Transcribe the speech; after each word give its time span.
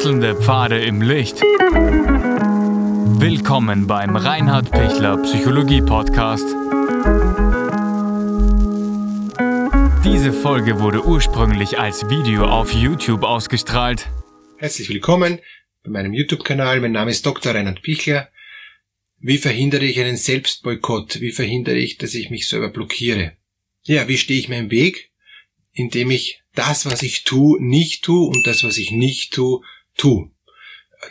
Wechselnde 0.00 0.34
Pfade 0.34 0.80
im 0.80 1.02
Licht. 1.02 1.42
Willkommen 3.20 3.86
beim 3.86 4.16
Reinhard 4.16 4.70
Pichler 4.70 5.18
Psychologie 5.18 5.82
Podcast. 5.82 6.46
Diese 10.02 10.32
Folge 10.32 10.80
wurde 10.80 11.04
ursprünglich 11.04 11.78
als 11.78 12.08
Video 12.08 12.46
auf 12.46 12.72
YouTube 12.72 13.24
ausgestrahlt. 13.24 14.08
Herzlich 14.56 14.88
willkommen 14.88 15.38
bei 15.84 15.90
meinem 15.90 16.14
YouTube-Kanal. 16.14 16.80
Mein 16.80 16.92
Name 16.92 17.10
ist 17.10 17.26
Dr. 17.26 17.54
Reinhard 17.54 17.82
Pichler. 17.82 18.30
Wie 19.18 19.36
verhindere 19.36 19.84
ich 19.84 20.00
einen 20.00 20.16
Selbstboykott? 20.16 21.20
Wie 21.20 21.32
verhindere 21.32 21.76
ich, 21.76 21.98
dass 21.98 22.14
ich 22.14 22.30
mich 22.30 22.48
selber 22.48 22.70
blockiere? 22.70 23.32
Ja, 23.82 24.08
wie 24.08 24.16
stehe 24.16 24.40
ich 24.40 24.48
mir 24.48 24.60
im 24.60 24.70
Weg? 24.70 25.10
Indem 25.74 26.10
ich 26.10 26.40
das, 26.54 26.86
was 26.86 27.02
ich 27.02 27.24
tue, 27.24 27.62
nicht 27.62 28.02
tue 28.02 28.26
und 28.26 28.46
das, 28.46 28.64
was 28.64 28.78
ich 28.78 28.92
nicht 28.92 29.34
tue, 29.34 29.60
tue. 30.00 30.30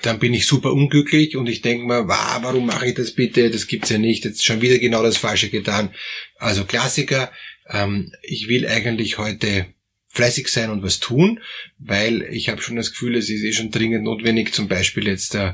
Dann 0.04 0.20
bin 0.20 0.34
ich 0.34 0.46
super 0.46 0.72
unglücklich 0.72 1.36
und 1.36 1.48
ich 1.48 1.62
denke 1.62 1.88
mir, 1.88 2.08
wow, 2.08 2.40
warum 2.42 2.66
mache 2.68 2.88
ich 2.88 2.94
das 2.96 3.12
bitte? 3.12 3.50
Das 3.50 3.68
gibt's 3.68 3.90
ja 3.90 3.98
nicht. 3.98 4.24
Jetzt 4.24 4.46
schon 4.46 4.62
wieder 4.62 4.78
genau 4.78 5.02
das 5.02 5.18
Falsche 5.18 5.50
getan. 5.50 5.90
Also 6.38 6.66
Klassiker. 6.66 7.32
Ähm, 7.68 8.12
ich 8.22 8.48
will 8.48 8.68
eigentlich 8.68 9.18
heute 9.18 9.68
fleißig 10.10 10.48
sein 10.48 10.70
und 10.72 10.84
was 10.84 11.00
tun, 11.00 11.40
weil 11.78 12.24
ich 12.32 12.50
habe 12.50 12.62
schon 12.62 12.76
das 12.76 12.92
Gefühl, 12.92 13.16
es 13.16 13.30
ist 13.30 13.44
eh 13.44 13.54
schon 13.54 13.72
dringend 13.72 14.04
notwendig, 14.04 14.54
zum 14.54 14.68
Beispiel 14.68 15.08
jetzt 15.08 15.36
äh, 15.36 15.54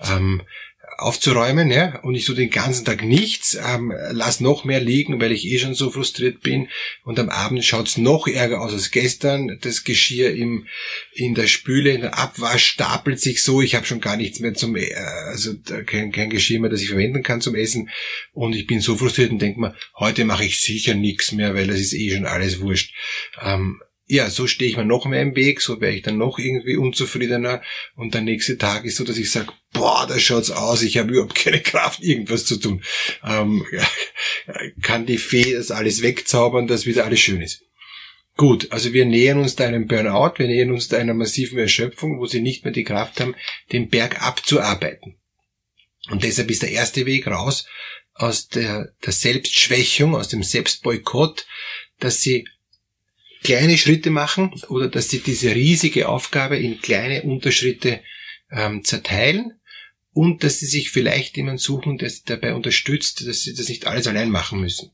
ähm, 0.00 0.42
aufzuräumen, 0.98 1.70
ja, 1.70 2.00
und 2.00 2.14
ich 2.14 2.24
tue 2.24 2.34
den 2.34 2.50
ganzen 2.50 2.84
Tag 2.84 3.04
nichts, 3.04 3.54
ähm, 3.54 3.92
lass 4.12 4.40
noch 4.40 4.64
mehr 4.64 4.80
liegen, 4.80 5.20
weil 5.20 5.32
ich 5.32 5.44
eh 5.46 5.58
schon 5.58 5.74
so 5.74 5.90
frustriert 5.90 6.40
bin 6.40 6.68
und 7.04 7.18
am 7.18 7.28
Abend 7.28 7.64
schaut's 7.64 7.98
noch 7.98 8.26
ärger 8.26 8.60
aus 8.60 8.72
als 8.72 8.90
gestern. 8.90 9.58
Das 9.60 9.84
Geschirr 9.84 10.34
im, 10.34 10.66
in 11.12 11.34
der 11.34 11.46
Spüle, 11.48 11.90
in 11.90 12.00
der 12.00 12.18
Abwasch 12.18 12.64
stapelt 12.64 13.20
sich 13.20 13.42
so, 13.42 13.60
ich 13.60 13.74
habe 13.74 13.86
schon 13.86 14.00
gar 14.00 14.16
nichts 14.16 14.40
mehr 14.40 14.54
zum, 14.54 14.74
äh, 14.76 14.94
also 15.26 15.54
kein, 15.84 16.12
kein 16.12 16.30
Geschirr 16.30 16.60
mehr, 16.60 16.70
das 16.70 16.82
ich 16.82 16.88
verwenden 16.88 17.22
kann 17.22 17.40
zum 17.40 17.54
Essen 17.54 17.90
und 18.32 18.54
ich 18.54 18.66
bin 18.66 18.80
so 18.80 18.96
frustriert 18.96 19.30
und 19.30 19.42
denke 19.42 19.60
mir, 19.60 19.74
heute 19.98 20.24
mache 20.24 20.44
ich 20.44 20.60
sicher 20.60 20.94
nichts 20.94 21.32
mehr, 21.32 21.54
weil 21.54 21.66
das 21.66 21.80
ist 21.80 21.92
eh 21.92 22.10
schon 22.10 22.26
alles 22.26 22.60
wurscht. 22.60 22.94
Ähm, 23.42 23.80
ja, 24.06 24.30
so 24.30 24.46
stehe 24.46 24.70
ich 24.70 24.76
mir 24.76 24.84
noch 24.84 25.04
mehr 25.06 25.22
im 25.22 25.34
Weg, 25.34 25.60
so 25.60 25.80
wäre 25.80 25.92
ich 25.92 26.02
dann 26.02 26.16
noch 26.16 26.38
irgendwie 26.38 26.76
unzufriedener 26.76 27.62
und 27.96 28.14
der 28.14 28.20
nächste 28.20 28.56
Tag 28.56 28.84
ist 28.84 28.96
so, 28.96 29.04
dass 29.04 29.18
ich 29.18 29.30
sage, 29.30 29.52
boah, 29.72 30.06
da 30.08 30.18
schaut's 30.18 30.50
aus, 30.50 30.82
ich 30.82 30.98
habe 30.98 31.12
überhaupt 31.12 31.34
keine 31.34 31.60
Kraft, 31.60 32.02
irgendwas 32.02 32.44
zu 32.44 32.56
tun. 32.56 32.82
Ähm, 33.24 33.66
kann 34.82 35.06
die 35.06 35.18
Fee 35.18 35.54
das 35.54 35.72
alles 35.72 36.02
wegzaubern, 36.02 36.68
dass 36.68 36.86
wieder 36.86 37.04
alles 37.04 37.20
schön 37.20 37.40
ist. 37.40 37.62
Gut, 38.36 38.70
also 38.70 38.92
wir 38.92 39.06
nähern 39.06 39.38
uns 39.38 39.56
da 39.56 39.66
einem 39.66 39.86
Burnout, 39.86 40.34
wir 40.38 40.46
nähern 40.46 40.70
uns 40.70 40.88
da 40.88 40.98
einer 40.98 41.14
massiven 41.14 41.58
Erschöpfung, 41.58 42.20
wo 42.20 42.26
sie 42.26 42.40
nicht 42.40 42.64
mehr 42.64 42.72
die 42.72 42.84
Kraft 42.84 43.18
haben, 43.20 43.34
den 43.72 43.88
Berg 43.88 44.22
abzuarbeiten. 44.22 45.16
Und 46.10 46.22
deshalb 46.22 46.50
ist 46.50 46.62
der 46.62 46.70
erste 46.70 47.06
Weg 47.06 47.26
raus 47.26 47.66
aus 48.14 48.48
der, 48.48 48.92
der 49.04 49.12
Selbstschwächung, 49.12 50.14
aus 50.14 50.28
dem 50.28 50.42
Selbstboykott, 50.42 51.46
dass 51.98 52.20
sie 52.20 52.46
kleine 53.46 53.78
Schritte 53.78 54.10
machen 54.10 54.52
oder 54.68 54.88
dass 54.88 55.08
sie 55.08 55.20
diese 55.20 55.54
riesige 55.54 56.08
Aufgabe 56.08 56.58
in 56.58 56.80
kleine 56.80 57.22
Unterschritte 57.22 58.00
ähm, 58.50 58.82
zerteilen 58.82 59.52
und 60.12 60.42
dass 60.42 60.58
sie 60.58 60.66
sich 60.66 60.90
vielleicht 60.90 61.36
jemanden 61.36 61.58
suchen, 61.58 61.96
der 61.96 62.10
sie 62.10 62.22
dabei 62.26 62.54
unterstützt, 62.54 63.24
dass 63.26 63.42
sie 63.42 63.54
das 63.54 63.68
nicht 63.68 63.86
alles 63.86 64.08
allein 64.08 64.30
machen 64.30 64.60
müssen. 64.60 64.90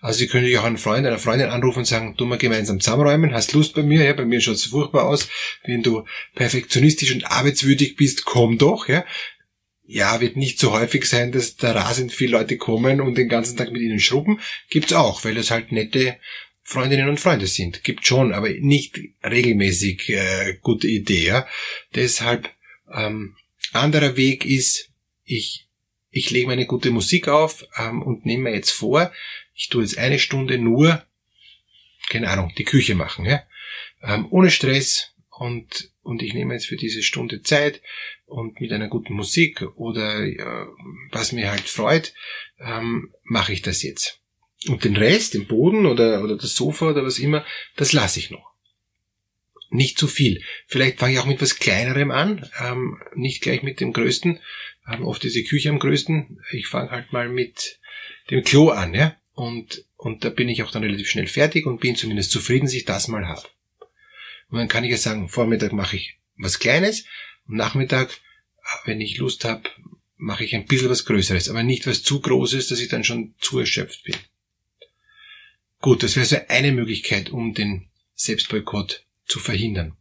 Also 0.00 0.20
Sie 0.20 0.26
können 0.26 0.46
ja 0.46 0.60
auch 0.60 0.64
einen 0.64 0.78
Freund, 0.78 1.06
einer 1.06 1.18
Freundin 1.18 1.50
anrufen 1.50 1.80
und 1.80 1.84
sagen, 1.84 2.14
du 2.16 2.24
mal 2.24 2.38
gemeinsam 2.38 2.80
zusammenräumen, 2.80 3.34
hast 3.34 3.52
Lust 3.52 3.74
bei 3.74 3.82
mir, 3.82 4.04
ja, 4.04 4.14
bei 4.14 4.24
mir 4.24 4.40
schaut 4.40 4.56
es 4.56 4.64
furchtbar 4.64 5.04
aus, 5.04 5.28
wenn 5.64 5.82
du 5.82 6.04
perfektionistisch 6.34 7.12
und 7.12 7.30
arbeitswürdig 7.30 7.96
bist, 7.96 8.24
komm 8.24 8.56
doch, 8.56 8.88
ja. 8.88 9.04
Ja, 9.84 10.20
wird 10.20 10.36
nicht 10.36 10.58
so 10.58 10.72
häufig 10.72 11.04
sein, 11.04 11.30
dass 11.30 11.56
da 11.56 11.72
rasend 11.72 12.12
viele 12.12 12.32
Leute 12.32 12.56
kommen 12.56 13.00
und 13.02 13.18
den 13.18 13.28
ganzen 13.28 13.56
Tag 13.56 13.70
mit 13.70 13.82
ihnen 13.82 14.00
schrubben. 14.00 14.40
Gibt's 14.70 14.94
auch, 14.94 15.24
weil 15.24 15.36
es 15.36 15.50
halt 15.50 15.72
nette 15.72 16.16
Freundinnen 16.62 17.08
und 17.08 17.20
Freunde 17.20 17.46
sind. 17.46 17.84
Gibt 17.84 18.06
schon, 18.06 18.32
aber 18.32 18.48
nicht 18.48 18.98
regelmäßig 19.24 20.08
äh, 20.10 20.58
gute 20.62 20.88
Idee. 20.88 21.26
Ja? 21.26 21.48
Deshalb 21.94 22.50
ähm, 22.92 23.36
anderer 23.72 24.16
Weg 24.16 24.44
ist, 24.44 24.90
ich, 25.24 25.68
ich 26.10 26.30
lege 26.30 26.46
meine 26.46 26.66
gute 26.66 26.90
Musik 26.90 27.28
auf 27.28 27.66
ähm, 27.76 28.02
und 28.02 28.24
nehme 28.26 28.44
mir 28.44 28.54
jetzt 28.54 28.70
vor, 28.70 29.12
ich 29.54 29.68
tue 29.68 29.82
jetzt 29.82 29.98
eine 29.98 30.18
Stunde 30.18 30.58
nur, 30.58 31.04
keine 32.08 32.28
Ahnung, 32.28 32.52
die 32.56 32.64
Küche 32.64 32.94
machen. 32.94 33.24
Ja? 33.24 33.42
Ähm, 34.02 34.26
ohne 34.30 34.50
Stress 34.50 35.14
und, 35.30 35.90
und 36.02 36.22
ich 36.22 36.34
nehme 36.34 36.54
jetzt 36.54 36.66
für 36.66 36.76
diese 36.76 37.02
Stunde 37.02 37.42
Zeit 37.42 37.82
und 38.26 38.60
mit 38.60 38.72
einer 38.72 38.88
guten 38.88 39.14
Musik 39.14 39.62
oder 39.76 40.24
äh, 40.24 40.66
was 41.10 41.32
mir 41.32 41.50
halt 41.50 41.68
freut, 41.68 42.14
ähm, 42.60 43.12
mache 43.24 43.52
ich 43.52 43.62
das 43.62 43.82
jetzt. 43.82 44.21
Und 44.68 44.84
den 44.84 44.96
Rest, 44.96 45.34
den 45.34 45.46
Boden 45.46 45.86
oder, 45.86 46.22
oder 46.22 46.36
das 46.36 46.54
Sofa 46.54 46.90
oder 46.90 47.04
was 47.04 47.18
immer, 47.18 47.44
das 47.76 47.92
lasse 47.92 48.20
ich 48.20 48.30
noch. 48.30 48.52
Nicht 49.70 49.98
zu 49.98 50.06
viel. 50.06 50.42
Vielleicht 50.66 50.98
fange 50.98 51.14
ich 51.14 51.18
auch 51.18 51.26
mit 51.26 51.40
was 51.40 51.58
Kleinerem 51.58 52.10
an, 52.10 52.48
ähm, 52.60 53.00
nicht 53.14 53.42
gleich 53.42 53.62
mit 53.62 53.80
dem 53.80 53.92
Größten. 53.92 54.38
Ähm, 54.86 55.04
oft 55.04 55.24
ist 55.24 55.34
die 55.34 55.44
Küche 55.44 55.70
am 55.70 55.78
größten. 55.78 56.40
Ich 56.52 56.66
fange 56.66 56.90
halt 56.90 57.12
mal 57.12 57.28
mit 57.28 57.80
dem 58.30 58.44
Klo 58.44 58.68
an, 58.68 58.94
ja. 58.94 59.16
Und, 59.32 59.84
und 59.96 60.24
da 60.24 60.28
bin 60.28 60.48
ich 60.48 60.62
auch 60.62 60.70
dann 60.70 60.84
relativ 60.84 61.08
schnell 61.08 61.26
fertig 61.26 61.66
und 61.66 61.80
bin 61.80 61.96
zumindest 61.96 62.30
zufrieden, 62.30 62.66
dass 62.66 62.74
ich 62.74 62.84
das 62.84 63.08
mal 63.08 63.26
habe. 63.26 63.48
Und 64.50 64.58
dann 64.58 64.68
kann 64.68 64.84
ich 64.84 64.90
ja 64.90 64.98
sagen, 64.98 65.30
Vormittag 65.30 65.72
mache 65.72 65.96
ich 65.96 66.18
was 66.36 66.58
Kleines 66.58 67.06
und 67.46 67.56
Nachmittag, 67.56 68.10
wenn 68.84 69.00
ich 69.00 69.16
Lust 69.16 69.44
habe, 69.44 69.62
mache 70.16 70.44
ich 70.44 70.54
ein 70.54 70.66
bisschen 70.66 70.90
was 70.90 71.04
Größeres, 71.04 71.48
aber 71.48 71.62
nicht 71.62 71.86
was 71.86 72.02
zu 72.02 72.20
Großes, 72.20 72.68
dass 72.68 72.80
ich 72.80 72.88
dann 72.88 73.04
schon 73.04 73.34
zu 73.40 73.58
erschöpft 73.58 74.04
bin. 74.04 74.14
Gut, 75.82 76.04
das 76.04 76.14
wäre 76.14 76.26
so 76.26 76.36
eine 76.48 76.70
Möglichkeit, 76.70 77.30
um 77.30 77.54
den 77.54 77.88
Selbstboykott 78.14 79.04
zu 79.26 79.40
verhindern 79.40 79.96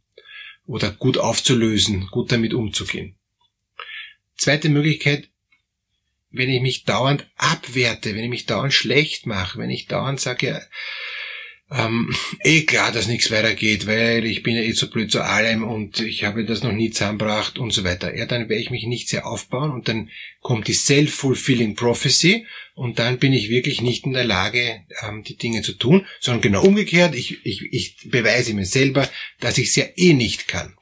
oder 0.67 0.91
gut 0.91 1.17
aufzulösen, 1.17 2.07
gut 2.11 2.31
damit 2.31 2.53
umzugehen. 2.53 3.15
Zweite 4.37 4.69
Möglichkeit, 4.69 5.29
wenn 6.29 6.51
ich 6.51 6.61
mich 6.61 6.83
dauernd 6.83 7.27
abwerte, 7.35 8.13
wenn 8.13 8.23
ich 8.23 8.29
mich 8.29 8.45
dauernd 8.45 8.73
schlecht 8.73 9.25
mache, 9.25 9.57
wenn 9.57 9.71
ich 9.71 9.87
dauernd 9.87 10.19
sage, 10.19 10.47
ja, 10.47 10.61
ähm, 11.71 12.13
eh 12.43 12.61
klar, 12.61 12.91
dass 12.91 13.07
nichts 13.07 13.31
weitergeht, 13.31 13.87
weil 13.87 14.25
ich 14.25 14.43
bin 14.43 14.55
ja 14.55 14.61
eh 14.61 14.71
so 14.73 14.89
blöd 14.89 15.11
zu 15.11 15.21
allem 15.21 15.63
und 15.63 15.99
ich 15.99 16.23
habe 16.23 16.45
das 16.45 16.63
noch 16.63 16.71
nie 16.71 16.91
zusammengebracht 16.91 17.57
und 17.57 17.71
so 17.71 17.83
weiter. 17.83 18.15
Ja, 18.15 18.25
dann 18.25 18.49
werde 18.49 18.61
ich 18.61 18.71
mich 18.71 18.85
nicht 18.85 19.09
sehr 19.09 19.25
aufbauen 19.25 19.71
und 19.71 19.87
dann 19.87 20.09
kommt 20.41 20.67
die 20.67 20.73
self-fulfilling 20.73 21.75
prophecy 21.75 22.45
und 22.75 22.99
dann 22.99 23.19
bin 23.19 23.33
ich 23.33 23.49
wirklich 23.49 23.81
nicht 23.81 24.05
in 24.05 24.13
der 24.13 24.25
Lage, 24.25 24.81
ähm, 25.01 25.23
die 25.23 25.37
Dinge 25.37 25.61
zu 25.61 25.73
tun, 25.73 26.05
sondern 26.19 26.41
genau 26.41 26.63
umgekehrt, 26.63 27.15
ich, 27.15 27.45
ich, 27.45 27.61
ich 27.71 27.97
beweise 28.05 28.53
mir 28.53 28.65
selber, 28.65 29.09
dass 29.39 29.57
ich 29.57 29.69
es 29.69 29.75
ja 29.75 29.85
eh 29.95 30.13
nicht 30.13 30.47
kann. 30.47 30.75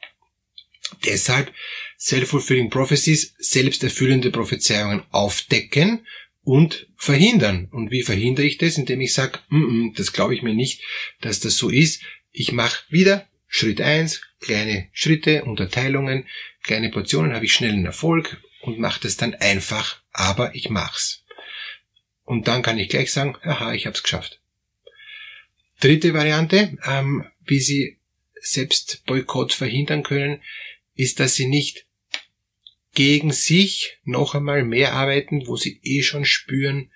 Deshalb 1.04 1.52
self-fulfilling 1.98 2.70
prophecies, 2.70 3.34
selbsterfüllende 3.38 4.30
Prophezeiungen 4.30 5.02
aufdecken 5.10 6.06
und 6.42 6.88
verhindern. 6.96 7.68
Und 7.70 7.90
wie 7.90 8.02
verhindere 8.02 8.46
ich 8.46 8.58
das? 8.58 8.78
Indem 8.78 9.00
ich 9.00 9.12
sage, 9.12 9.38
mm 9.48 9.64
-mm, 9.64 9.96
das 9.96 10.12
glaube 10.12 10.34
ich 10.34 10.42
mir 10.42 10.54
nicht, 10.54 10.82
dass 11.20 11.40
das 11.40 11.56
so 11.56 11.68
ist. 11.68 12.02
Ich 12.32 12.52
mache 12.52 12.84
wieder 12.88 13.28
Schritt 13.46 13.80
eins, 13.80 14.22
kleine 14.40 14.88
Schritte, 14.92 15.44
Unterteilungen, 15.44 16.26
kleine 16.62 16.90
Portionen, 16.90 17.34
habe 17.34 17.44
ich 17.44 17.52
schnellen 17.52 17.84
Erfolg 17.84 18.40
und 18.60 18.78
mache 18.78 19.00
das 19.02 19.16
dann 19.16 19.34
einfach, 19.34 20.02
aber 20.12 20.54
ich 20.54 20.70
mach's. 20.70 21.24
Und 22.24 22.46
dann 22.46 22.62
kann 22.62 22.78
ich 22.78 22.88
gleich 22.88 23.12
sagen, 23.12 23.36
aha, 23.42 23.72
ich 23.72 23.86
habe 23.86 23.96
es 23.96 24.04
geschafft. 24.04 24.40
Dritte 25.80 26.14
Variante, 26.14 26.78
ähm, 26.86 27.26
wie 27.44 27.58
Sie 27.58 27.98
selbst 28.40 29.02
Boykott 29.06 29.52
verhindern 29.52 30.02
können, 30.02 30.40
ist, 30.94 31.18
dass 31.18 31.34
Sie 31.34 31.46
nicht 31.46 31.86
gegen 32.94 33.32
sich 33.32 33.98
noch 34.04 34.34
einmal 34.34 34.64
mehr 34.64 34.92
arbeiten, 34.92 35.46
wo 35.46 35.56
sie 35.56 35.80
eh 35.82 36.02
schon 36.02 36.24
spüren, 36.24 36.90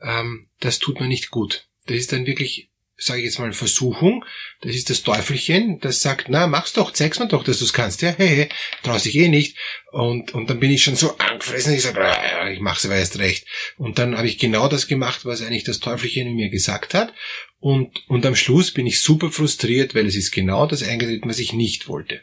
ähm, 0.00 0.48
das 0.60 0.78
tut 0.78 1.00
mir 1.00 1.08
nicht 1.08 1.30
gut. 1.30 1.66
Das 1.86 1.96
ist 1.96 2.12
dann 2.12 2.26
wirklich, 2.26 2.70
sage 2.96 3.20
ich 3.20 3.26
jetzt 3.26 3.38
mal, 3.38 3.52
Versuchung. 3.52 4.24
Das 4.60 4.74
ist 4.74 4.90
das 4.90 5.02
Teufelchen, 5.02 5.78
das 5.80 6.00
sagt, 6.00 6.28
na, 6.28 6.46
mach's 6.46 6.72
doch, 6.72 6.92
zeig's 6.92 7.18
mir 7.18 7.28
doch, 7.28 7.44
dass 7.44 7.60
du's 7.60 7.72
kannst. 7.72 8.02
Ja, 8.02 8.14
hey, 8.16 8.28
hey, 8.28 8.48
traust 8.82 9.06
dich 9.06 9.16
eh 9.16 9.28
nicht. 9.28 9.56
Und, 9.92 10.34
und 10.34 10.50
dann 10.50 10.58
bin 10.58 10.70
ich 10.70 10.82
schon 10.82 10.96
so 10.96 11.16
angefressen, 11.16 11.74
ich 11.74 11.82
sage, 11.82 12.00
ah, 12.00 12.50
ich 12.50 12.60
mach's 12.60 12.84
aber 12.84 12.96
erst 12.96 13.18
recht. 13.18 13.46
Und 13.76 13.98
dann 13.98 14.16
habe 14.16 14.26
ich 14.26 14.38
genau 14.38 14.68
das 14.68 14.88
gemacht, 14.88 15.24
was 15.24 15.42
eigentlich 15.42 15.64
das 15.64 15.80
Teufelchen 15.80 16.26
in 16.26 16.36
mir 16.36 16.50
gesagt 16.50 16.92
hat. 16.94 17.14
Und, 17.60 18.02
und 18.08 18.26
am 18.26 18.36
Schluss 18.36 18.72
bin 18.72 18.86
ich 18.86 19.00
super 19.00 19.30
frustriert, 19.30 19.94
weil 19.94 20.06
es 20.06 20.16
ist 20.16 20.32
genau 20.32 20.66
das 20.66 20.82
eingetreten, 20.82 21.28
was 21.28 21.38
ich 21.38 21.52
nicht 21.52 21.88
wollte. 21.88 22.22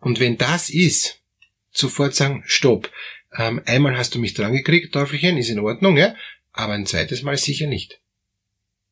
Und 0.00 0.18
wenn 0.18 0.36
das 0.36 0.68
ist, 0.68 1.21
sofort 1.72 2.14
sagen, 2.14 2.44
stopp. 2.46 2.90
Ähm, 3.36 3.62
einmal 3.64 3.96
hast 3.96 4.14
du 4.14 4.18
mich 4.18 4.34
dran 4.34 4.52
gekriegt, 4.52 4.92
Teufelchen, 4.92 5.38
ist 5.38 5.48
in 5.48 5.58
Ordnung, 5.58 5.96
ja, 5.96 6.14
aber 6.52 6.74
ein 6.74 6.86
zweites 6.86 7.22
Mal 7.22 7.36
sicher 7.36 7.66
nicht. 7.66 8.00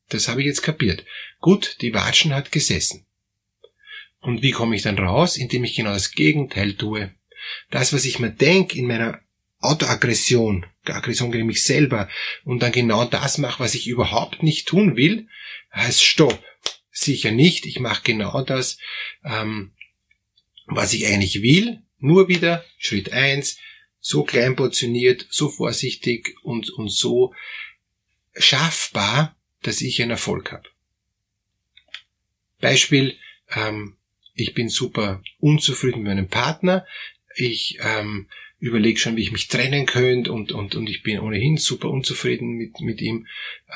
Das 0.09 0.27
habe 0.27 0.41
ich 0.41 0.47
jetzt 0.47 0.63
kapiert. 0.63 1.05
Gut, 1.39 1.77
die 1.81 1.93
Watschen 1.93 2.33
hat 2.33 2.51
gesessen. 2.51 3.05
Und 4.19 4.41
wie 4.41 4.51
komme 4.51 4.75
ich 4.75 4.81
dann 4.81 4.99
raus? 4.99 5.37
Indem 5.37 5.63
ich 5.63 5.75
genau 5.75 5.93
das 5.93 6.11
Gegenteil 6.11 6.73
tue. 6.73 7.11
Das, 7.69 7.93
was 7.93 8.05
ich 8.05 8.19
mir 8.19 8.29
denke 8.29 8.77
in 8.77 8.87
meiner 8.87 9.21
Autoaggression, 9.59 10.65
Aggression 10.85 11.31
gegen 11.31 11.47
mich 11.47 11.63
selber 11.63 12.09
und 12.43 12.61
dann 12.61 12.71
genau 12.71 13.05
das 13.05 13.37
mache, 13.37 13.63
was 13.63 13.75
ich 13.75 13.87
überhaupt 13.87 14.43
nicht 14.43 14.67
tun 14.67 14.95
will, 14.95 15.27
heißt 15.73 16.03
Stopp. 16.03 16.43
Sicher 16.91 17.31
nicht. 17.31 17.65
Ich 17.65 17.79
mache 17.79 18.01
genau 18.03 18.41
das, 18.41 18.77
ähm, 19.23 19.71
was 20.65 20.93
ich 20.93 21.07
eigentlich 21.07 21.41
will. 21.41 21.81
Nur 22.01 22.27
wieder 22.27 22.65
Schritt 22.77 23.13
eins, 23.13 23.57
so 23.99 24.23
klein 24.23 24.55
portioniert, 24.55 25.27
so 25.29 25.49
vorsichtig 25.49 26.35
und, 26.43 26.69
und 26.71 26.89
so 26.89 27.33
schaffbar, 28.35 29.37
dass 29.61 29.81
ich 29.81 30.01
einen 30.01 30.11
Erfolg 30.11 30.51
habe. 30.51 30.67
Beispiel, 32.59 33.15
ähm, 33.49 33.97
ich 34.33 34.53
bin 34.53 34.69
super 34.69 35.21
unzufrieden 35.39 36.03
mit 36.03 36.07
meinem 36.07 36.27
Partner, 36.27 36.85
ich 37.35 37.77
ähm, 37.81 38.27
überlege 38.59 38.99
schon, 38.99 39.15
wie 39.15 39.21
ich 39.21 39.31
mich 39.31 39.47
trennen 39.47 39.85
könnte 39.85 40.31
und, 40.31 40.51
und, 40.51 40.75
und 40.75 40.89
ich 40.89 41.03
bin 41.03 41.19
ohnehin 41.19 41.57
super 41.57 41.89
unzufrieden 41.89 42.57
mit, 42.57 42.79
mit 42.81 43.01
ihm 43.01 43.27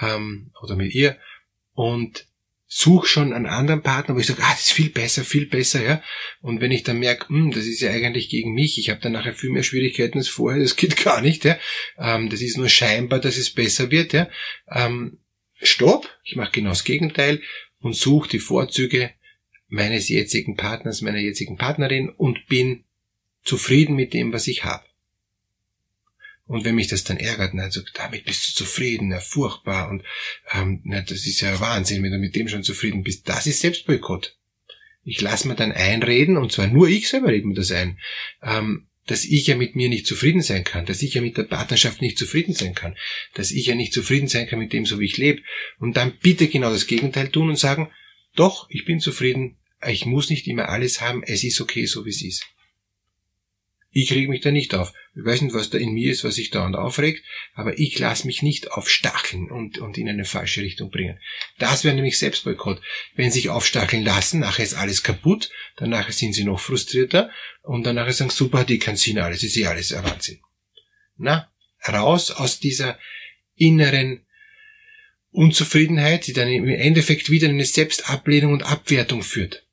ähm, 0.02 0.52
oder 0.62 0.76
mit 0.76 0.94
ihr 0.94 1.18
und 1.74 2.28
suche 2.68 3.08
schon 3.08 3.34
einen 3.34 3.46
anderen 3.46 3.84
Partner, 3.84 4.16
wo 4.16 4.20
ich 4.20 4.26
sage, 4.26 4.42
ah, 4.44 4.52
das 4.52 4.68
ist 4.68 4.72
viel 4.72 4.90
besser, 4.90 5.24
viel 5.24 5.46
besser, 5.46 5.84
ja. 5.84 6.04
Und 6.42 6.62
wenn 6.62 6.72
ich 6.72 6.84
dann 6.84 7.00
merke, 7.00 7.30
hm, 7.30 7.52
das 7.52 7.66
ist 7.66 7.82
ja 7.82 7.92
eigentlich 7.92 8.30
gegen 8.30 8.54
mich, 8.54 8.80
ich 8.80 8.90
habe 8.90 9.02
dann 9.02 9.12
nachher 9.12 9.34
viel 9.34 9.52
mehr 9.52 9.64
Schwierigkeiten 9.64 10.18
als 10.18 10.28
vorher, 10.28 10.62
das 10.62 10.76
geht 10.76 10.98
gar 11.04 11.22
nicht, 11.22 11.46
ja. 11.46 11.58
Ähm, 11.98 12.30
das 12.30 12.42
ist 12.42 12.58
nur 12.58 12.70
scheinbar, 12.70 13.20
dass 13.20 13.38
es 13.38 13.52
besser 13.52 13.92
wird, 13.92 14.14
ja. 14.14 14.30
Ähm, 14.72 15.20
stopp, 15.62 16.10
ich 16.24 16.36
mache 16.36 16.52
genau 16.52 16.70
das 16.70 16.84
Gegenteil 16.84 17.42
und 17.80 17.96
suche 17.96 18.30
die 18.30 18.40
Vorzüge 18.40 19.12
meines 19.68 20.10
jetzigen 20.10 20.56
Partners, 20.56 21.02
meiner 21.02 21.20
jetzigen 21.20 21.58
Partnerin 21.58 22.10
und 22.10 22.48
bin 22.48 22.86
zufrieden 23.44 23.96
mit 23.96 24.14
dem, 24.14 24.34
was 24.34 24.48
ich 24.48 24.64
habe. 24.64 24.86
Und 26.48 26.64
wenn 26.64 26.76
mich 26.76 26.88
das 26.88 27.04
dann 27.04 27.18
ärgert, 27.18 27.54
dann 27.56 27.72
sagt, 27.72 27.94
damit 27.96 28.26
bist 28.26 28.48
du 28.48 28.64
zufrieden, 28.64 29.12
ja, 29.12 29.20
furchtbar 29.20 29.90
und 29.90 30.04
ähm, 30.54 30.82
na, 30.84 31.02
das 31.02 31.26
ist 31.26 31.42
ja 31.42 31.60
Wahnsinn, 31.60 32.04
wenn 32.04 32.12
du 32.12 32.20
mit 32.20 32.36
dem 32.36 32.48
schon 32.48 32.64
zufrieden 32.64 33.04
bist. 33.04 33.28
Das 33.28 33.48
ist 33.48 33.62
Selbstboykott. 33.62 34.38
Ich 35.04 35.22
lasse 35.22 35.48
mir 35.48 35.56
dann 35.56 35.72
einreden, 35.72 36.38
und 36.38 36.52
zwar 36.52 36.68
nur 36.68 36.88
ich 36.88 37.10
selber 37.10 37.30
rede 37.30 37.48
mir 37.48 37.56
das 37.56 37.72
ein, 37.72 38.00
ähm, 38.44 38.88
dass 39.08 39.24
ich 39.24 39.48
ja 39.48 39.56
mit 39.56 39.76
mir 39.76 39.90
nicht 39.90 40.08
zufrieden 40.08 40.42
sein 40.42 40.64
kann, 40.64 40.86
dass 40.86 41.02
ich 41.02 41.14
ja 41.14 41.22
mit 41.22 41.38
der 41.38 41.44
Partnerschaft 41.44 42.02
nicht 42.02 42.18
zufrieden 42.18 42.54
sein 42.54 42.74
kann, 42.74 42.96
dass 43.34 43.52
ich 43.52 43.68
ja 43.68 43.76
nicht 43.76 43.94
zufrieden 43.94 44.28
sein 44.28 44.48
kann 44.48 44.60
mit 44.60 44.74
dem, 44.74 44.86
so 44.86 45.00
wie 45.00 45.06
ich 45.06 45.18
lebe. 45.18 45.42
Und 45.80 45.98
dann 45.98 46.18
bitte 46.22 46.48
genau 46.48 46.72
das 46.72 46.88
Gegenteil 46.88 47.30
tun 47.30 47.50
und 47.50 47.60
sagen, 47.60 47.92
doch, 48.36 48.68
ich 48.70 48.86
bin 48.86 49.00
zufrieden, 49.00 49.58
ich 49.88 50.06
muss 50.06 50.30
nicht 50.30 50.48
immer 50.48 50.70
alles 50.70 51.02
haben, 51.02 51.24
es 51.24 51.44
ist 51.44 51.62
okay, 51.62 51.86
so 51.86 52.06
wie 52.06 52.10
es 52.10 52.24
ist. 52.24 52.46
Ich 53.98 54.12
reg 54.12 54.28
mich 54.28 54.42
da 54.42 54.52
nicht 54.52 54.76
auf. 54.76 54.92
Ich 55.16 55.24
weiß 55.24 55.40
nicht, 55.40 55.54
was 55.54 55.70
da 55.70 55.78
in 55.78 55.94
mir 55.94 56.12
ist, 56.12 56.26
was 56.26 56.36
sich 56.36 56.50
da 56.50 56.66
und 56.66 56.76
aufregt, 56.76 57.24
aber 57.54 57.80
ich 57.80 57.98
lasse 57.98 58.28
mich 58.28 58.42
nicht 58.42 58.74
aufstacheln 58.74 59.50
und, 59.50 59.78
und 59.78 59.98
in 59.98 60.10
eine 60.10 60.26
falsche 60.26 60.62
Richtung 60.62 60.92
bringen. 60.92 61.18
Das 61.60 61.86
wäre 61.86 61.96
nämlich 61.96 62.20
Selbstboykott. 62.20 62.82
Wenn 63.16 63.32
sie 63.32 63.40
sich 63.40 63.50
aufstacheln 63.50 64.04
lassen, 64.04 64.42
nachher 64.42 64.66
ist 64.66 64.74
alles 64.74 65.02
kaputt, 65.02 65.50
danach 65.78 66.12
sind 66.12 66.34
sie 66.34 66.44
noch 66.44 66.60
frustrierter 66.60 67.32
und 67.62 67.86
danach 67.86 68.12
sagen, 68.12 68.32
super, 68.32 68.66
die 68.66 68.80
kann 68.80 68.98
Sinn 68.98 69.18
alles, 69.18 69.44
ist 69.44 69.56
eh 69.56 69.66
alles 69.66 69.94
ein 69.94 70.04
Wahnsinn. 70.04 70.42
Na, 71.16 71.50
raus 71.88 72.32
aus 72.32 72.60
dieser 72.60 73.00
inneren 73.56 74.26
Unzufriedenheit, 75.32 76.28
die 76.28 76.34
dann 76.34 76.50
im 76.50 76.68
Endeffekt 76.68 77.30
wieder 77.30 77.48
in 77.48 77.54
eine 77.54 77.64
Selbstablehnung 77.64 78.52
und 78.52 78.64
Abwertung 78.64 79.24
führt. 79.24 79.65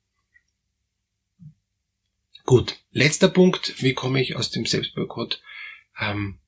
Gut, 2.45 2.77
letzter 2.91 3.29
Punkt, 3.29 3.81
wie 3.81 3.93
komme 3.93 4.21
ich 4.21 4.35
aus 4.35 4.51
dem 4.51 4.65
Selbstboykott 4.65 5.41
ähm, 5.99 6.39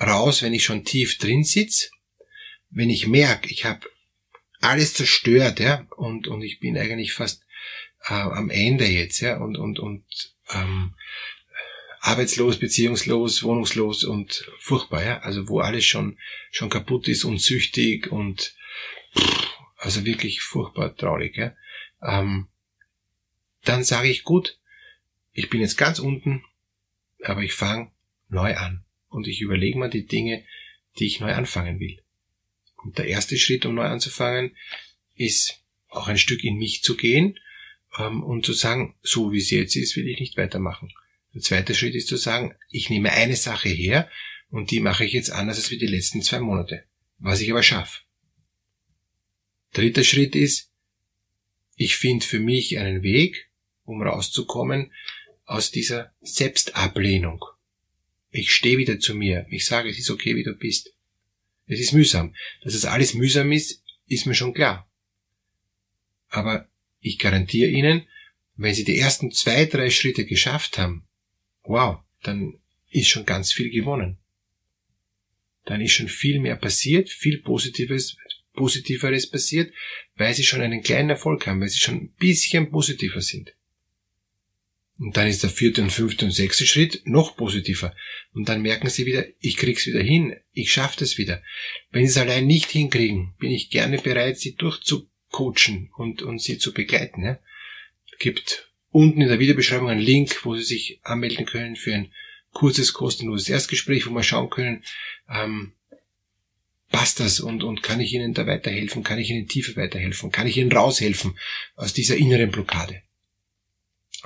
raus, 0.00 0.42
wenn 0.42 0.54
ich 0.54 0.64
schon 0.64 0.84
tief 0.84 1.18
drin 1.18 1.44
sitze, 1.44 1.90
wenn 2.70 2.90
ich 2.90 3.06
merke, 3.06 3.48
ich 3.48 3.64
habe 3.64 3.88
alles 4.60 4.94
zerstört, 4.94 5.60
ja, 5.60 5.86
und, 5.96 6.26
und 6.26 6.42
ich 6.42 6.58
bin 6.58 6.76
eigentlich 6.76 7.12
fast 7.12 7.44
äh, 8.08 8.14
am 8.14 8.50
Ende 8.50 8.86
jetzt, 8.86 9.20
ja, 9.20 9.38
und, 9.38 9.56
und, 9.56 9.78
und 9.78 10.04
ähm, 10.52 10.94
arbeitslos, 12.00 12.58
beziehungslos, 12.58 13.44
wohnungslos 13.44 14.02
und 14.02 14.50
furchtbar, 14.58 15.04
ja, 15.04 15.18
also 15.20 15.48
wo 15.48 15.60
alles 15.60 15.84
schon, 15.84 16.18
schon 16.50 16.70
kaputt 16.70 17.06
ist 17.06 17.22
und 17.22 17.40
süchtig 17.40 18.10
und 18.10 18.54
pff, 19.16 19.48
also 19.76 20.04
wirklich 20.04 20.40
furchtbar 20.40 20.96
traurig, 20.96 21.36
ja. 21.36 21.54
Ähm, 22.02 22.48
dann 23.62 23.84
sage 23.84 24.08
ich, 24.08 24.24
gut, 24.24 24.57
ich 25.38 25.50
bin 25.50 25.60
jetzt 25.60 25.76
ganz 25.76 26.00
unten, 26.00 26.42
aber 27.22 27.44
ich 27.44 27.52
fange 27.52 27.92
neu 28.28 28.56
an 28.56 28.84
und 29.08 29.28
ich 29.28 29.40
überlege 29.40 29.78
mir 29.78 29.88
die 29.88 30.04
Dinge, 30.04 30.44
die 30.98 31.06
ich 31.06 31.20
neu 31.20 31.32
anfangen 31.32 31.78
will. 31.78 32.02
Und 32.82 32.98
der 32.98 33.06
erste 33.06 33.38
Schritt, 33.38 33.64
um 33.64 33.76
neu 33.76 33.84
anzufangen, 33.84 34.56
ist 35.14 35.62
auch 35.90 36.08
ein 36.08 36.18
Stück 36.18 36.42
in 36.42 36.56
mich 36.56 36.82
zu 36.82 36.96
gehen 36.96 37.38
ähm, 38.00 38.24
und 38.24 38.46
zu 38.46 38.52
sagen, 38.52 38.96
so 39.02 39.32
wie 39.32 39.38
es 39.38 39.50
jetzt 39.50 39.76
ist, 39.76 39.94
will 39.94 40.08
ich 40.08 40.18
nicht 40.18 40.36
weitermachen. 40.36 40.92
Der 41.34 41.42
zweite 41.42 41.76
Schritt 41.76 41.94
ist 41.94 42.08
zu 42.08 42.16
sagen, 42.16 42.56
ich 42.68 42.90
nehme 42.90 43.12
eine 43.12 43.36
Sache 43.36 43.68
her 43.68 44.10
und 44.50 44.72
die 44.72 44.80
mache 44.80 45.04
ich 45.04 45.12
jetzt 45.12 45.30
anders 45.30 45.58
als 45.58 45.70
wie 45.70 45.78
die 45.78 45.86
letzten 45.86 46.20
zwei 46.20 46.40
Monate, 46.40 46.82
was 47.18 47.40
ich 47.40 47.50
aber 47.52 47.62
schaffe. 47.62 48.00
Dritter 49.72 50.02
Schritt 50.02 50.34
ist, 50.34 50.72
ich 51.76 51.94
finde 51.94 52.26
für 52.26 52.40
mich 52.40 52.76
einen 52.80 53.04
Weg, 53.04 53.48
um 53.84 54.02
rauszukommen 54.02 54.90
aus 55.48 55.70
dieser 55.70 56.12
Selbstablehnung. 56.20 57.42
Ich 58.30 58.52
stehe 58.52 58.76
wieder 58.76 59.00
zu 59.00 59.14
mir. 59.14 59.46
Ich 59.48 59.64
sage, 59.64 59.88
es 59.88 59.98
ist 59.98 60.10
okay, 60.10 60.36
wie 60.36 60.44
du 60.44 60.54
bist. 60.54 60.92
Es 61.66 61.80
ist 61.80 61.92
mühsam. 61.92 62.34
Dass 62.62 62.74
es 62.74 62.84
alles 62.84 63.14
mühsam 63.14 63.50
ist, 63.50 63.82
ist 64.06 64.26
mir 64.26 64.34
schon 64.34 64.52
klar. 64.52 64.86
Aber 66.28 66.68
ich 67.00 67.18
garantiere 67.18 67.70
Ihnen, 67.70 68.06
wenn 68.56 68.74
Sie 68.74 68.84
die 68.84 68.98
ersten 68.98 69.32
zwei, 69.32 69.64
drei 69.64 69.88
Schritte 69.88 70.26
geschafft 70.26 70.76
haben, 70.76 71.06
wow, 71.62 72.00
dann 72.22 72.60
ist 72.90 73.08
schon 73.08 73.24
ganz 73.24 73.50
viel 73.50 73.70
gewonnen. 73.70 74.18
Dann 75.64 75.80
ist 75.80 75.92
schon 75.92 76.08
viel 76.08 76.40
mehr 76.40 76.56
passiert, 76.56 77.08
viel 77.08 77.38
Positives, 77.38 78.16
Positiveres 78.52 79.30
passiert, 79.30 79.72
weil 80.16 80.34
Sie 80.34 80.44
schon 80.44 80.60
einen 80.60 80.82
kleinen 80.82 81.10
Erfolg 81.10 81.46
haben, 81.46 81.60
weil 81.62 81.68
Sie 81.68 81.78
schon 81.78 81.94
ein 81.94 82.12
bisschen 82.18 82.70
positiver 82.70 83.22
sind. 83.22 83.54
Und 84.98 85.16
dann 85.16 85.28
ist 85.28 85.44
der 85.44 85.50
vierte 85.50 85.80
und 85.80 85.90
fünfte 85.90 86.24
und 86.24 86.32
sechste 86.32 86.66
Schritt 86.66 87.02
noch 87.04 87.36
positiver. 87.36 87.94
Und 88.32 88.48
dann 88.48 88.62
merken 88.62 88.88
sie 88.88 89.06
wieder, 89.06 89.24
ich 89.38 89.56
krieg's 89.56 89.86
wieder 89.86 90.02
hin, 90.02 90.36
ich 90.52 90.72
schaff 90.72 90.96
das 90.96 91.18
wieder. 91.18 91.40
Wenn 91.90 92.04
sie 92.04 92.10
es 92.10 92.18
allein 92.18 92.46
nicht 92.46 92.70
hinkriegen, 92.70 93.34
bin 93.38 93.52
ich 93.52 93.70
gerne 93.70 93.98
bereit, 93.98 94.38
sie 94.38 94.56
durchzucoachen 94.56 95.90
und, 95.96 96.22
und 96.22 96.42
sie 96.42 96.58
zu 96.58 96.74
begleiten. 96.74 97.22
Ja. 97.22 97.38
Gibt 98.18 98.72
unten 98.90 99.20
in 99.20 99.28
der 99.28 99.38
Videobeschreibung 99.38 99.88
einen 99.88 100.00
Link, 100.00 100.44
wo 100.44 100.56
sie 100.56 100.64
sich 100.64 101.00
anmelden 101.04 101.46
können 101.46 101.76
für 101.76 101.94
ein 101.94 102.12
kurzes, 102.52 102.92
kostenloses 102.92 103.48
Erstgespräch, 103.48 104.06
wo 104.06 104.10
wir 104.10 104.24
schauen 104.24 104.50
können, 104.50 104.82
ähm, 105.28 105.74
passt 106.90 107.20
das 107.20 107.38
und, 107.38 107.62
und 107.62 107.82
kann 107.82 108.00
ich 108.00 108.12
Ihnen 108.14 108.34
da 108.34 108.46
weiterhelfen, 108.46 109.04
kann 109.04 109.18
ich 109.18 109.30
Ihnen 109.30 109.46
tiefer 109.46 109.76
weiterhelfen, 109.76 110.32
kann 110.32 110.46
ich 110.46 110.56
Ihnen 110.56 110.72
raushelfen 110.72 111.38
aus 111.76 111.92
dieser 111.92 112.16
inneren 112.16 112.50
Blockade. 112.50 113.02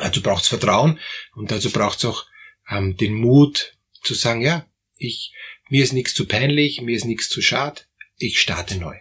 Dazu 0.02 0.20
braucht 0.20 0.42
es 0.42 0.48
Vertrauen 0.48 0.98
und 1.36 1.52
dazu 1.52 1.70
braucht 1.70 1.98
es 1.98 2.04
auch 2.06 2.26
ähm, 2.68 2.96
den 2.96 3.14
Mut 3.14 3.78
zu 4.02 4.14
sagen, 4.14 4.40
ja, 4.40 4.68
ich, 4.96 5.32
mir 5.70 5.84
ist 5.84 5.92
nichts 5.92 6.12
zu 6.12 6.26
peinlich, 6.26 6.80
mir 6.80 6.96
ist 6.96 7.04
nichts 7.04 7.28
zu 7.28 7.40
schad, 7.40 7.86
ich 8.18 8.40
starte 8.40 8.78
neu. 8.78 8.96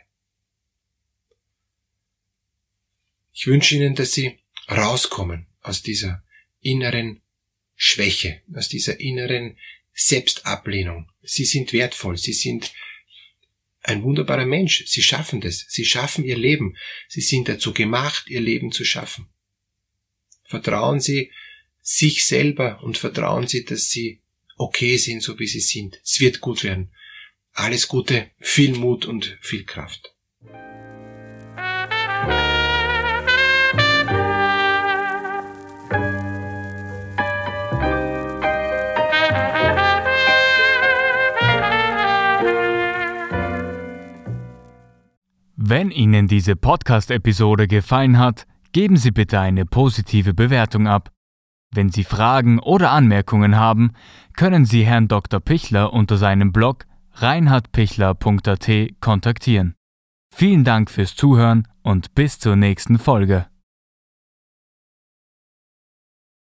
Ich 3.33 3.47
wünsche 3.47 3.75
Ihnen, 3.75 3.95
dass 3.95 4.11
Sie 4.11 4.37
rauskommen 4.69 5.47
aus 5.61 5.81
dieser 5.81 6.23
inneren 6.59 7.23
Schwäche, 7.75 8.43
aus 8.53 8.69
dieser 8.69 8.99
inneren 8.99 9.57
Selbstablehnung. 9.93 11.09
Sie 11.23 11.45
sind 11.45 11.73
wertvoll, 11.73 12.17
Sie 12.19 12.33
sind 12.33 12.71
ein 13.81 14.03
wunderbarer 14.03 14.45
Mensch, 14.45 14.85
Sie 14.85 15.01
schaffen 15.01 15.41
das, 15.41 15.65
Sie 15.67 15.85
schaffen 15.85 16.23
Ihr 16.25 16.37
Leben, 16.37 16.77
Sie 17.07 17.21
sind 17.21 17.49
dazu 17.49 17.73
gemacht, 17.73 18.25
Ihr 18.27 18.41
Leben 18.41 18.71
zu 18.71 18.85
schaffen. 18.85 19.27
Vertrauen 20.51 20.99
Sie 20.99 21.31
sich 21.79 22.25
selber 22.27 22.83
und 22.83 22.97
vertrauen 22.97 23.47
Sie, 23.47 23.63
dass 23.63 23.89
Sie 23.89 24.19
okay 24.57 24.97
sind, 24.97 25.23
so 25.23 25.39
wie 25.39 25.47
Sie 25.47 25.61
sind. 25.61 26.01
Es 26.03 26.19
wird 26.19 26.41
gut 26.41 26.65
werden. 26.65 26.91
Alles 27.53 27.87
Gute, 27.87 28.31
viel 28.37 28.77
Mut 28.77 29.05
und 29.05 29.37
viel 29.39 29.63
Kraft. 29.63 30.13
Wenn 45.55 45.91
Ihnen 45.91 46.27
diese 46.27 46.57
Podcast-Episode 46.57 47.69
gefallen 47.69 48.19
hat, 48.19 48.45
Geben 48.73 48.95
Sie 48.95 49.11
bitte 49.11 49.39
eine 49.39 49.65
positive 49.65 50.33
Bewertung 50.33 50.87
ab. 50.87 51.11
Wenn 51.73 51.89
Sie 51.89 52.03
Fragen 52.03 52.59
oder 52.59 52.91
Anmerkungen 52.91 53.57
haben, 53.57 53.91
können 54.35 54.65
Sie 54.65 54.85
Herrn 54.85 55.07
Dr. 55.07 55.39
Pichler 55.39 55.91
unter 55.93 56.17
seinem 56.17 56.51
Blog 56.51 56.85
reinhardpichler.at 57.13 58.69
kontaktieren. 59.01 59.75
Vielen 60.33 60.63
Dank 60.63 60.89
fürs 60.89 61.15
Zuhören 61.15 61.67
und 61.81 62.15
bis 62.15 62.39
zur 62.39 62.55
nächsten 62.55 62.97
Folge. 62.97 63.47